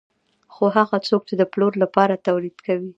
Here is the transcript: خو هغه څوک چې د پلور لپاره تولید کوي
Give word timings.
خو 0.53 0.63
هغه 0.77 0.97
څوک 1.07 1.21
چې 1.29 1.35
د 1.37 1.43
پلور 1.53 1.73
لپاره 1.83 2.21
تولید 2.27 2.57
کوي 2.65 2.89